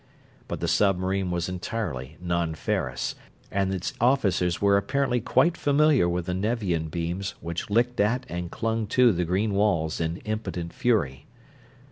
But 0.47 0.61
the 0.61 0.67
submarine 0.67 1.29
was 1.29 1.47
entirely 1.47 2.17
non 2.19 2.55
ferrous, 2.55 3.13
and 3.51 3.71
its 3.71 3.93
officers 4.01 4.59
were 4.59 4.75
apparently 4.75 5.21
quite 5.21 5.55
familiar 5.55 6.09
with 6.09 6.25
the 6.25 6.33
Nevian 6.33 6.87
beams 6.87 7.35
which 7.39 7.69
licked 7.69 7.99
at 7.99 8.25
and 8.27 8.49
clung 8.49 8.87
to 8.97 9.11
the 9.11 9.25
green 9.25 9.53
walls 9.53 10.01
in 10.01 10.17
impotent 10.25 10.73
fury. 10.73 11.27